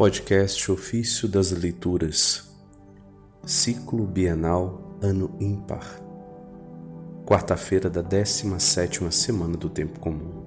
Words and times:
Podcast 0.00 0.72
Ofício 0.72 1.28
das 1.28 1.50
Leituras, 1.50 2.50
Ciclo 3.44 4.06
Bienal 4.06 4.96
Ano 5.02 5.36
Ímpar, 5.38 6.00
quarta-feira 7.26 7.90
da 7.90 8.02
17ª 8.02 9.10
semana 9.10 9.58
do 9.58 9.68
Tempo 9.68 10.00
Comum. 10.00 10.42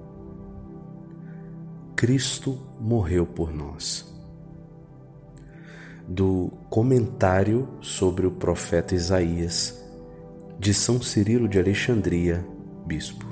Cristo 1.94 2.58
morreu 2.80 3.24
por 3.24 3.54
nós. 3.54 4.12
Do 6.08 6.50
comentário 6.68 7.78
sobre 7.80 8.26
o 8.26 8.32
profeta 8.32 8.92
Isaías, 8.92 9.80
de 10.58 10.74
São 10.74 11.00
Cirilo 11.00 11.46
de 11.46 11.60
Alexandria, 11.60 12.44
bispo. 12.84 13.24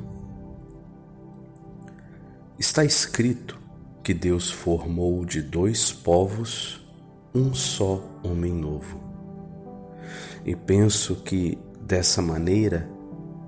Está 2.61 2.85
escrito 2.85 3.61
que 4.03 4.13
Deus 4.13 4.51
formou 4.51 5.25
de 5.25 5.41
dois 5.41 5.93
povos 5.93 6.81
um 7.35 7.55
só 7.55 8.03
homem 8.23 8.53
novo. 8.53 9.01
E 10.45 10.57
penso 10.57 11.17
que, 11.17 11.57
dessa 11.81 12.21
maneira, 12.21 12.89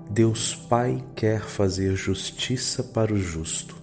Deus 0.09 0.55
Pai 0.55 1.03
quer 1.13 1.41
fazer 1.41 1.95
justiça 1.95 2.83
para 2.83 3.13
o 3.13 3.17
justo, 3.17 3.75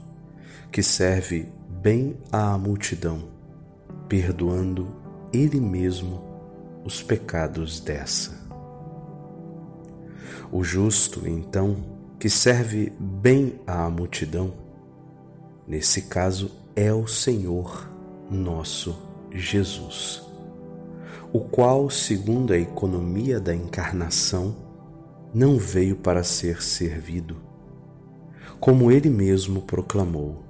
que 0.70 0.82
serve 0.82 1.52
bem 1.68 2.16
à 2.32 2.56
multidão, 2.56 3.28
perdoando 4.08 4.96
Ele 5.32 5.60
mesmo 5.60 6.22
os 6.84 7.02
pecados 7.02 7.80
dessa. 7.80 8.40
O 10.50 10.64
justo, 10.64 11.28
então, 11.28 11.84
que 12.18 12.30
serve 12.30 12.92
bem 12.98 13.60
à 13.66 13.88
multidão, 13.90 14.54
nesse 15.66 16.02
caso 16.02 16.61
é 16.74 16.92
o 16.92 17.06
Senhor 17.06 17.90
nosso 18.30 18.96
Jesus, 19.30 20.22
o 21.32 21.40
qual, 21.40 21.90
segundo 21.90 22.52
a 22.52 22.58
economia 22.58 23.38
da 23.38 23.54
encarnação, 23.54 24.56
não 25.34 25.58
veio 25.58 25.96
para 25.96 26.22
ser 26.22 26.62
servido, 26.62 27.36
como 28.58 28.90
ele 28.90 29.10
mesmo 29.10 29.62
proclamou, 29.62 30.42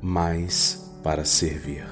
mas 0.00 0.90
para 1.02 1.24
servir. 1.24 1.86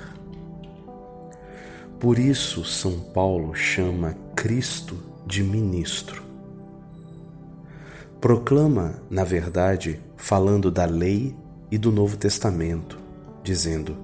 Por 2.00 2.18
isso, 2.18 2.64
São 2.64 2.98
Paulo 2.98 3.54
chama 3.54 4.16
Cristo 4.34 4.96
de 5.26 5.44
ministro. 5.44 6.24
Proclama, 8.20 9.00
na 9.08 9.22
verdade, 9.22 10.00
falando 10.16 10.70
da 10.70 10.86
lei 10.86 11.36
e 11.70 11.78
do 11.78 11.92
Novo 11.92 12.16
Testamento, 12.16 12.99
dizendo: 13.42 13.96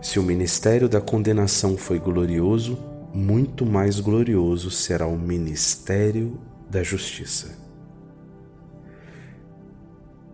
Se 0.00 0.18
o 0.18 0.22
ministério 0.22 0.88
da 0.88 1.00
condenação 1.00 1.76
foi 1.76 1.98
glorioso, 1.98 2.78
muito 3.12 3.64
mais 3.64 4.00
glorioso 4.00 4.70
será 4.70 5.06
o 5.06 5.18
ministério 5.18 6.38
da 6.68 6.82
justiça. 6.82 7.62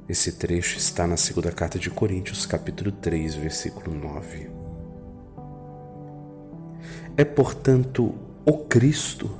Esse 0.09 0.33
trecho 0.33 0.77
está 0.79 1.07
na 1.07 1.17
segunda 1.17 1.53
carta 1.53 1.79
de 1.79 1.89
Coríntios, 1.89 2.45
capítulo 2.45 2.91
3, 2.91 3.35
versículo 3.37 3.95
9. 3.95 4.51
É, 7.17 7.25
portanto, 7.25 8.15
o 8.45 8.59
Cristo, 8.65 9.31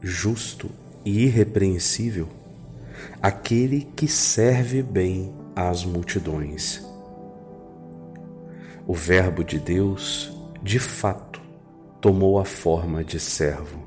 justo 0.00 0.70
e 1.04 1.24
irrepreensível, 1.24 2.26
aquele 3.20 3.86
que 3.94 4.08
serve 4.08 4.82
bem 4.82 5.32
às 5.54 5.84
multidões 5.84 6.91
o 8.86 8.94
Verbo 8.94 9.44
de 9.44 9.58
Deus, 9.58 10.32
de 10.62 10.78
fato, 10.78 11.40
tomou 12.00 12.38
a 12.38 12.44
forma 12.44 13.04
de 13.04 13.20
servo, 13.20 13.84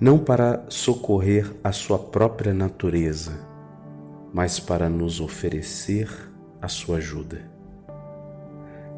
não 0.00 0.18
para 0.18 0.64
socorrer 0.68 1.50
a 1.64 1.72
sua 1.72 1.98
própria 1.98 2.52
natureza, 2.52 3.32
mas 4.32 4.58
para 4.58 4.88
nos 4.88 5.20
oferecer 5.20 6.10
a 6.60 6.68
sua 6.68 6.98
ajuda, 6.98 7.40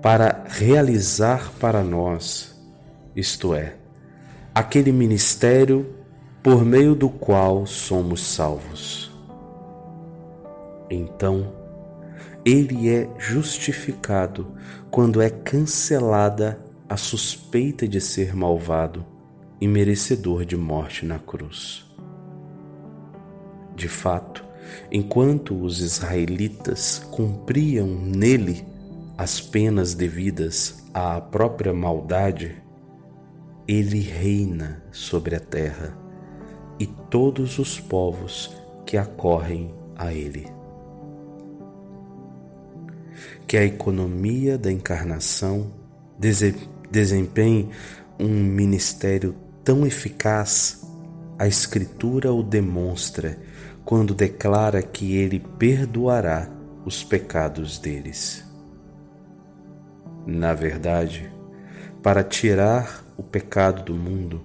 para 0.03 0.45
realizar 0.49 1.53
para 1.61 1.83
nós, 1.83 2.55
isto 3.15 3.55
é, 3.55 3.77
aquele 4.55 4.93
ministério 4.93 5.87
por 6.43 6.65
meio 6.65 6.95
do 6.95 7.09
qual 7.09 7.67
somos 7.67 8.23
salvos. 8.23 9.11
Então, 10.91 11.64
ele 12.45 12.91
é 12.91 13.09
justificado 13.19 14.53
quando 14.91 15.23
é 15.23 15.31
cancelada 15.31 16.61
a 16.87 16.97
suspeita 16.97 17.89
de 17.89 18.01
ser 18.03 18.37
malvado 18.37 19.05
e 19.59 19.67
merecedor 19.67 20.45
de 20.45 20.55
morte 20.55 21.07
na 21.07 21.19
cruz. 21.19 21.87
De 23.75 23.89
fato, 23.89 24.45
enquanto 24.93 25.59
os 25.59 25.81
israelitas 25.81 26.99
cumpriam 27.11 27.87
nele 27.87 28.67
as 29.17 29.41
penas 29.41 29.95
devidas 29.95 30.85
à 30.93 31.21
própria 31.23 31.73
maldade, 31.73 32.63
ele 33.67 34.01
reina 34.01 34.85
sobre 34.93 35.35
a 35.35 35.41
terra 35.41 35.97
e 36.79 36.87
todos 36.87 37.59
os 37.59 37.81
povos 37.81 38.55
que 38.85 38.99
acorrem 38.99 39.75
a 39.97 40.13
ele 40.13 40.47
que 43.47 43.57
a 43.57 43.65
economia 43.65 44.57
da 44.57 44.71
encarnação 44.71 45.71
desempenhe 46.91 47.71
um 48.19 48.29
ministério 48.29 49.35
tão 49.63 49.87
eficaz, 49.87 50.87
a 51.39 51.47
Escritura 51.47 52.33
o 52.33 52.43
demonstra 52.43 53.39
quando 53.85 54.15
declara 54.15 54.83
que 54.83 55.17
ele 55.17 55.41
perdoará 55.59 56.49
os 56.85 57.03
pecados 57.03 57.79
deles. 57.79 58.45
Na 60.27 60.55
verdade, 60.55 61.31
para 62.03 62.23
tirar 62.23 63.05
o 63.17 63.23
pecado 63.23 63.83
do 63.83 63.95
mundo, 63.95 64.45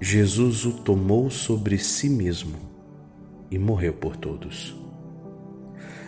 Jesus 0.00 0.64
o 0.64 0.72
tomou 0.72 1.30
sobre 1.30 1.78
si 1.78 2.08
mesmo 2.08 2.56
e 3.50 3.58
morreu 3.58 3.92
por 3.92 4.16
todos 4.16 4.83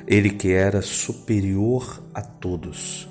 ele 0.07 0.31
que 0.31 0.53
era 0.53 0.81
superior 0.81 2.01
a 2.15 2.23
todos. 2.23 3.09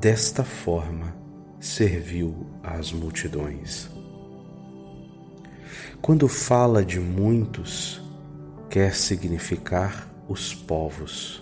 Desta 0.00 0.42
forma, 0.42 1.14
serviu 1.60 2.46
às 2.62 2.92
multidões. 2.92 3.88
Quando 6.00 6.26
fala 6.26 6.84
de 6.84 6.98
muitos, 6.98 8.02
quer 8.68 8.92
significar 8.94 10.12
os 10.28 10.52
povos. 10.52 11.40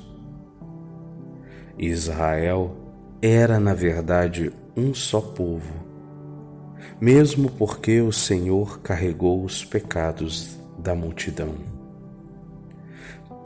Israel 1.79 2.77
era, 3.23 3.59
na 3.59 3.73
verdade, 3.73 4.53
um 4.77 4.93
só 4.93 5.23
povo, 5.23 5.73
mesmo 7.01 7.51
porque 7.53 8.03
o 8.03 8.13
Senhor 8.13 8.81
carregou 8.81 9.43
os 9.43 9.65
pecados 9.65 10.59
da 10.79 10.95
multidão. 10.95 11.80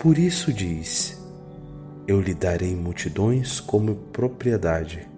Por 0.05 0.19
isso 0.19 0.53
diz: 0.53 1.19
Eu 2.07 2.21
lhe 2.21 2.35
darei 2.35 2.77
multidões 2.77 3.59
como 3.59 3.97
propriedade, 3.97 5.09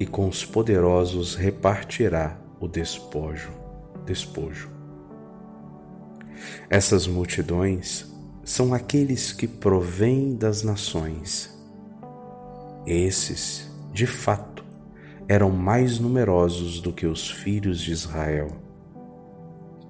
e 0.00 0.06
com 0.06 0.26
os 0.26 0.46
poderosos 0.46 1.34
repartirá 1.34 2.38
o 2.58 2.66
despojo. 2.66 3.50
Despojo. 4.06 4.70
Essas 6.70 7.06
multidões 7.06 8.10
são 8.42 8.72
aqueles 8.72 9.30
que 9.30 9.46
provêm 9.46 10.34
das 10.34 10.62
nações. 10.62 11.54
Esses, 12.86 13.70
de 13.92 14.06
fato, 14.06 14.64
eram 15.28 15.50
mais 15.50 15.98
numerosos 15.98 16.80
do 16.80 16.94
que 16.94 17.06
os 17.06 17.30
filhos 17.30 17.82
de 17.82 17.92
Israel. 17.92 18.52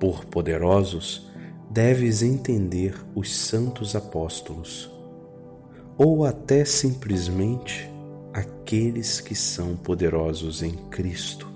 Por 0.00 0.24
poderosos, 0.24 1.25
deves 1.76 2.22
entender 2.22 2.94
os 3.14 3.36
santos 3.36 3.94
apóstolos, 3.94 4.90
ou 5.98 6.24
até 6.24 6.64
simplesmente 6.64 7.86
aqueles 8.32 9.20
que 9.20 9.34
são 9.34 9.76
poderosos 9.76 10.62
em 10.62 10.72
Cristo 10.88 11.46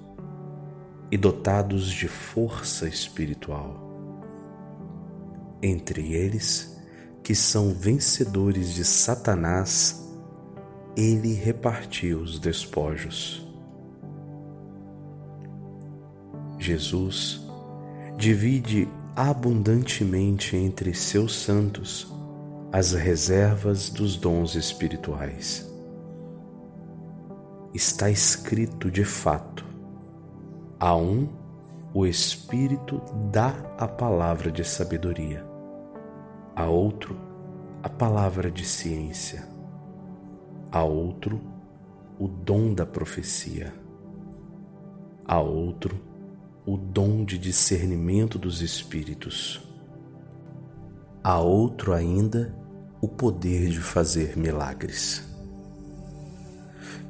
e 1.11 1.17
dotados 1.17 1.90
de 1.90 2.06
força 2.06 2.87
espiritual. 2.87 3.81
Entre 5.62 6.12
eles, 6.12 6.76
que 7.22 7.34
são 7.34 7.72
vencedores 7.72 8.75
de 8.75 8.84
Satanás, 8.84 10.06
ele 10.94 11.32
repartiu 11.32 12.20
os 12.20 12.38
despojos. 12.38 13.43
Jesus 16.58 17.40
divide 18.19 18.87
abundantemente 19.16 20.56
entre 20.56 20.94
seus 20.94 21.36
santos 21.36 22.12
as 22.72 22.92
reservas 22.92 23.90
dos 23.90 24.16
dons 24.16 24.54
espirituais. 24.54 25.68
está 27.74 28.10
escrito 28.10 28.90
de 28.90 29.04
fato: 29.04 29.64
a 30.78 30.94
um 30.94 31.28
o 31.92 32.06
Espírito 32.06 33.02
dá 33.32 33.54
a 33.76 33.88
palavra 33.88 34.52
de 34.52 34.64
sabedoria, 34.64 35.44
a 36.54 36.66
outro 36.66 37.16
a 37.82 37.88
palavra 37.88 38.50
de 38.50 38.64
ciência, 38.64 39.42
a 40.70 40.84
outro 40.84 41.40
o 42.18 42.28
dom 42.28 42.74
da 42.74 42.84
profecia, 42.84 43.72
a 45.24 45.40
outro 45.40 46.09
o 46.66 46.76
dom 46.76 47.24
de 47.24 47.38
discernimento 47.38 48.38
dos 48.38 48.60
espíritos, 48.60 49.60
a 51.22 51.38
outro 51.38 51.92
ainda 51.92 52.54
o 53.00 53.08
poder 53.08 53.68
de 53.68 53.80
fazer 53.80 54.36
milagres. 54.36 55.24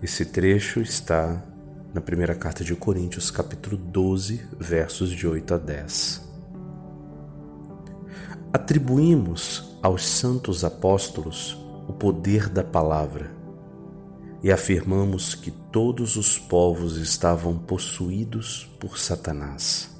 Esse 0.02 0.25
trecho 0.25 0.81
está 0.81 1.44
na 1.93 2.00
primeira 2.00 2.35
carta 2.35 2.62
de 2.62 2.75
Coríntios, 2.75 3.31
capítulo 3.31 3.76
12, 3.76 4.41
versos 4.58 5.11
de 5.11 5.26
8 5.26 5.55
a 5.55 5.58
10. 5.58 6.31
Atribuímos 8.52 9.76
aos 9.82 10.06
santos 10.06 10.64
apóstolos 10.64 11.58
o 11.88 11.93
poder 11.93 12.49
da 12.49 12.62
palavra 12.62 13.40
e 14.43 14.51
afirmamos 14.51 15.35
que 15.35 15.51
todos 15.51 16.17
os 16.17 16.39
povos 16.39 16.97
estavam 16.97 17.59
possuídos 17.59 18.69
por 18.81 18.99
Satanás. 18.99 19.95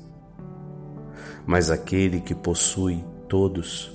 Mas 1.47 1.71
aquele 1.71 2.21
que 2.21 2.35
possui 2.35 3.05
todos 3.29 3.93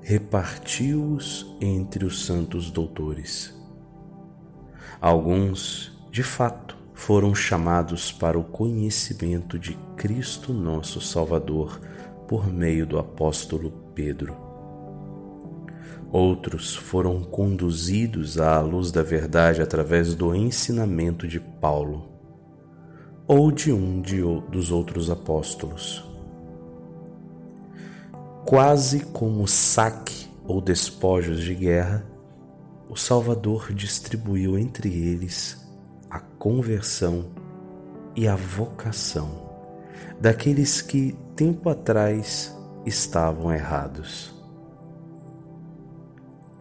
repartiu-os 0.00 1.46
entre 1.60 2.04
os 2.04 2.24
santos 2.26 2.70
doutores. 2.70 3.54
Alguns, 5.00 5.92
de 6.10 6.22
fato, 6.22 6.76
foram 6.94 7.34
chamados 7.34 8.12
para 8.12 8.38
o 8.38 8.44
conhecimento 8.44 9.58
de 9.58 9.76
Cristo 9.96 10.52
nosso 10.52 11.00
Salvador 11.00 11.80
por 12.28 12.46
meio 12.52 12.86
do 12.86 12.98
apóstolo 12.98 13.70
Pedro. 13.94 14.43
Outros 16.12 16.76
foram 16.76 17.22
conduzidos 17.22 18.38
à 18.38 18.60
luz 18.60 18.92
da 18.92 19.02
verdade 19.02 19.60
através 19.60 20.14
do 20.14 20.34
ensinamento 20.34 21.26
de 21.26 21.40
Paulo 21.40 22.14
ou 23.26 23.50
de 23.50 23.72
um 23.72 24.00
de, 24.00 24.20
dos 24.50 24.70
outros 24.70 25.10
apóstolos. 25.10 26.04
Quase 28.44 29.00
como 29.06 29.48
saque 29.48 30.28
ou 30.46 30.60
despojos 30.60 31.42
de 31.42 31.54
guerra, 31.54 32.04
o 32.88 32.96
Salvador 32.96 33.72
distribuiu 33.72 34.58
entre 34.58 34.88
eles 34.88 35.58
a 36.10 36.20
conversão 36.20 37.24
e 38.14 38.28
a 38.28 38.36
vocação 38.36 39.42
daqueles 40.20 40.80
que 40.80 41.16
tempo 41.34 41.68
atrás 41.68 42.54
estavam 42.86 43.52
errados. 43.52 44.32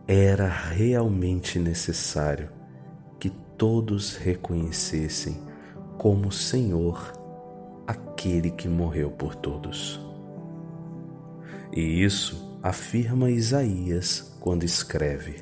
Era 0.05 0.49
realmente 0.49 1.57
necessário 1.57 2.49
que 3.17 3.29
todos 3.57 4.17
reconhecessem 4.17 5.39
como 5.97 6.29
Senhor 6.29 7.13
aquele 7.87 8.51
que 8.51 8.67
morreu 8.67 9.11
por 9.11 9.33
todos. 9.33 10.01
E 11.71 12.03
isso 12.03 12.59
afirma 12.61 13.31
Isaías 13.31 14.35
quando 14.41 14.63
escreve: 14.63 15.41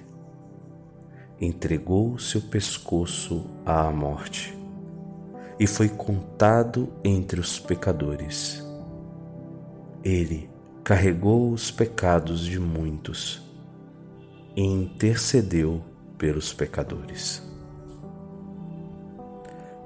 entregou 1.40 2.19
seu 2.19 2.42
pescoço 2.42 3.50
à 3.66 3.90
morte 3.90 4.56
e 5.60 5.66
foi 5.66 5.90
contado 5.90 6.94
entre 7.04 7.40
os 7.40 7.58
pecadores. 7.58 8.63
Ele 10.04 10.48
carregou 10.84 11.52
os 11.52 11.72
pecados 11.72 12.46
de 12.46 12.60
muitos 12.60 13.50
e 14.56 14.63
intercedeu 14.63 15.83
pelos 16.18 16.53
pecadores. 16.53 17.42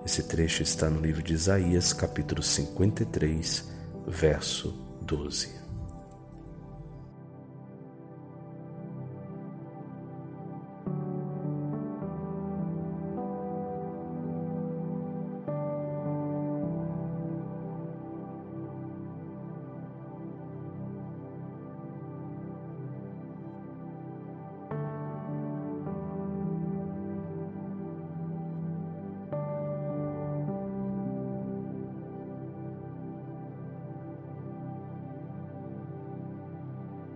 Esse 0.06 0.24
trecho 0.24 0.62
está 0.62 0.90
no 0.90 1.02
livro 1.02 1.24
de 1.24 1.34
Isaías, 1.34 1.92
capítulo 1.92 2.44
53, 2.44 3.70
verso 4.08 4.72
12. 5.02 5.65